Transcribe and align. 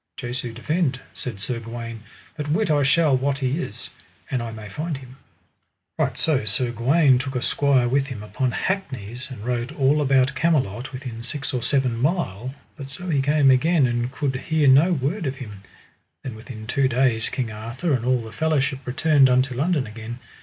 Jesu 0.17 0.51
defend, 0.51 0.99
said 1.13 1.39
Sir 1.39 1.59
Gawaine, 1.59 2.01
but 2.35 2.47
wit 2.49 2.71
I 2.71 2.81
shall 2.81 3.15
what 3.15 3.37
he 3.37 3.61
is, 3.61 3.91
an 4.31 4.41
I 4.41 4.49
may 4.51 4.67
find 4.67 4.97
him. 4.97 5.17
Right 5.99 6.17
so 6.17 6.43
Sir 6.43 6.71
Gawaine 6.71 7.19
took 7.19 7.35
a 7.35 7.41
squire 7.43 7.87
with 7.87 8.07
him 8.07 8.23
upon 8.23 8.49
hackneys, 8.49 9.29
and 9.29 9.45
rode 9.45 9.71
all 9.73 10.01
about 10.01 10.33
Camelot 10.33 10.91
within 10.91 11.21
six 11.21 11.53
or 11.53 11.61
seven 11.61 11.97
mile, 11.97 12.55
but 12.77 12.89
so 12.89 13.09
he 13.09 13.21
came 13.21 13.51
again 13.51 13.85
and 13.85 14.11
could 14.11 14.35
hear 14.35 14.67
no 14.67 14.91
word 14.91 15.27
of 15.27 15.35
him. 15.37 15.61
Then 16.23 16.33
within 16.33 16.65
two 16.65 16.87
days 16.87 17.29
King 17.29 17.51
Arthur 17.51 17.93
and 17.93 18.03
all 18.03 18.23
the 18.23 18.31
fellowship 18.31 18.79
returned 18.87 19.29
unto 19.29 19.53
London 19.53 19.85
again. 19.85 20.17